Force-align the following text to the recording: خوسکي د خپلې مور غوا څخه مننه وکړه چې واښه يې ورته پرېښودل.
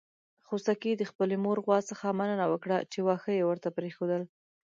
خوسکي 0.47 0.91
د 0.97 1.03
خپلې 1.11 1.35
مور 1.43 1.57
غوا 1.65 1.79
څخه 1.89 2.17
مننه 2.19 2.45
وکړه 2.49 2.77
چې 2.91 2.99
واښه 3.05 3.31
يې 3.37 3.43
ورته 3.47 3.69
پرېښودل. 3.77 4.21